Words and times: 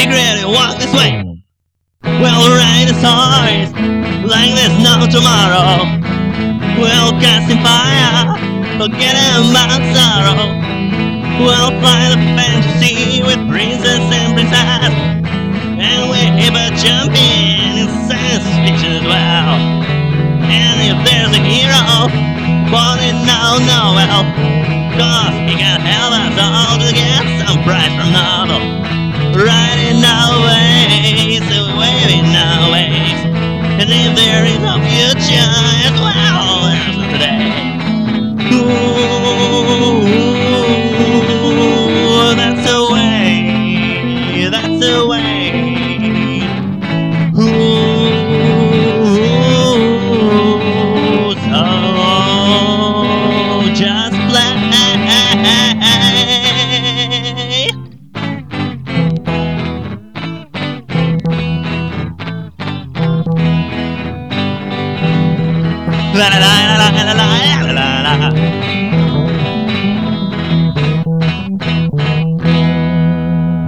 be 0.00 0.08
creative, 0.08 0.48
walk 0.48 0.78
this 0.80 0.92
way. 0.96 1.20
Hmm. 1.20 1.44
We'll 2.24 2.48
ride 2.56 2.88
a 2.88 2.96
horse 2.96 3.72
like 4.24 4.56
there's 4.56 4.78
no 4.80 5.04
tomorrow. 5.04 5.84
We'll 6.80 7.12
cast 7.20 7.52
in 7.52 7.60
fire, 7.60 8.32
forgetting 8.80 9.52
about 9.52 9.80
sorrow. 9.92 10.56
We'll 11.44 11.72
fly 11.84 12.16
the 12.16 12.20
fantasy 12.32 13.20
with 13.20 13.40
princess 13.52 14.00
and 14.00 14.32
princess. 14.32 14.92
And 15.76 16.08
we're 16.08 16.32
ever 16.48 16.66
jumping 16.80 17.84
in 17.84 17.88
science 18.08 18.48
fiction 18.64 18.92
as 18.96 19.04
well. 19.04 19.84
And 20.48 20.76
if 20.80 20.98
there's 21.04 21.32
a 21.36 21.42
hero, 21.44 22.08
born 22.72 23.00
in 23.04 23.16
no 23.28 23.60
Noel, 23.68 24.59
very, 33.90 34.14
very 34.14 34.69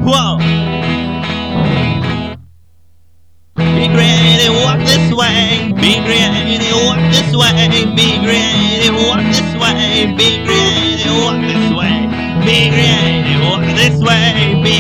Whoa. 0.04 0.36
Be 3.56 3.88
creative, 3.88 4.52
walk 4.52 4.80
this 4.84 5.08
way. 5.16 5.72
Be 5.80 5.92
creative, 6.04 6.76
walk 6.76 7.00
this 7.08 7.32
way. 7.34 7.88
Be 7.96 8.20
walk 9.08 9.24
this 9.32 9.54
way. 9.56 10.12
Be 10.18 10.44
walk 11.24 11.40
this 11.40 11.64
way. 11.72 12.04
Be 12.44 12.68
walk 13.48 13.64
this 13.80 13.96
way. 14.04 14.60
Be 14.62 14.76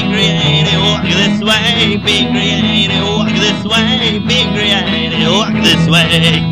walk 0.76 1.04
this 1.08 1.40
way. 1.40 1.96
Be 2.04 2.28
walk 3.00 3.32
this 3.32 3.64
way. 3.64 4.20
Be 4.28 4.44
walk 5.26 5.54
this 5.64 5.88
way. 5.88 6.51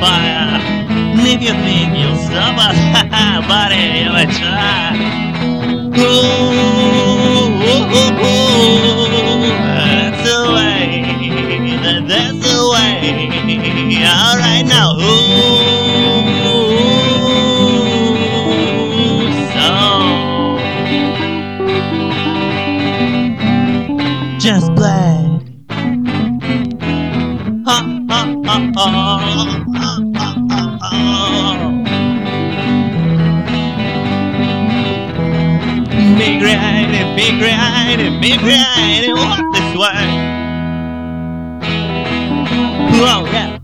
fire. 0.00 0.60
And 1.18 1.26
if 1.28 1.42
you 1.42 1.54
think 1.64 1.96
you'll 1.98 2.16
stop 2.16 2.56
us, 2.58 2.78
buddy, 3.48 3.84
you 4.00 4.10
may 4.12 4.26
try. 4.38 4.96
Ooh, 5.98 6.02
ooh, 6.02 7.96
ooh, 7.96 8.24
ooh, 8.26 9.48
that's 9.76 10.20
the 10.28 10.38
way, 10.54 10.86
that- 11.84 12.04
that's 12.08 12.40
the 12.48 12.58
way. 12.72 12.94
All 14.06 14.36
right 14.38 14.66
now, 14.66 14.90
ooh, 14.96 15.02
so 19.54 19.68
just 24.38 24.74
play. 24.76 25.29
Be 37.20 37.28
creative, 37.38 38.18
be 38.18 38.32
creative, 38.38 39.14
walk 39.14 39.44
this 39.52 39.70
way. 39.76 40.06
Whoa, 42.96 43.28
yeah. 43.28 43.58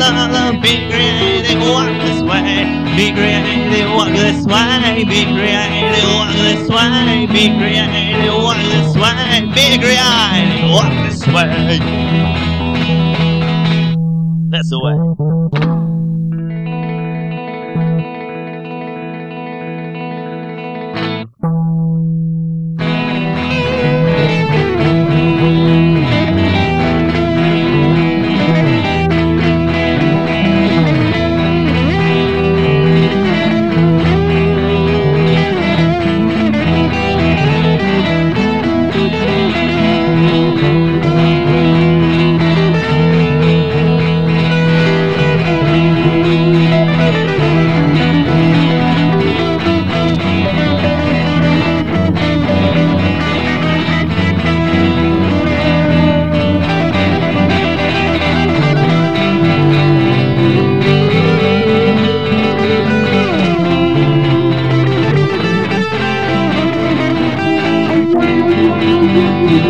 la 0.00 0.08
la 0.10 0.26
la 0.34 0.42
Be 0.62 0.72
creative, 0.90 1.62
walk 1.62 1.94
this 2.02 2.20
way. 2.26 2.66
Be 2.96 3.06
creative, 3.14 3.90
walk 3.94 4.10
this 4.10 4.44
way. 4.44 5.04
Be 5.06 5.20
creative, 5.34 6.10
walk 6.10 6.30
this 6.42 6.66
way. 6.68 7.26
Be 7.30 7.54
creative, 7.56 8.34
walk 8.42 8.58
this 8.74 8.92
way. 8.98 9.46
Be 9.54 9.78
creative, 9.78 10.70
walk 10.74 10.92
this 11.06 11.22
way. 11.34 11.78
That's 14.50 14.70
the 14.70 14.78
way. 14.82 16.21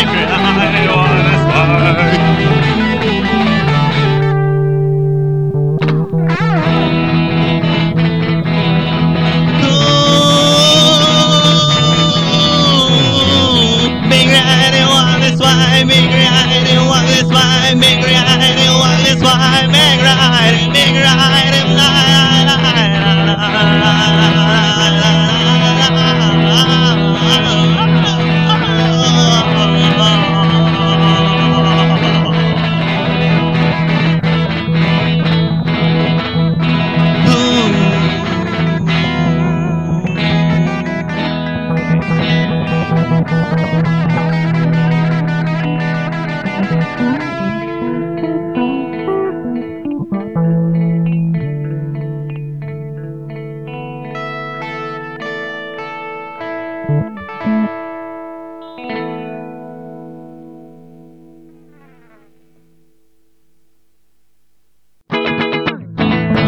Tigre! 0.00 1.06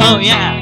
Oh 0.05 0.19
yeah. 0.19 0.62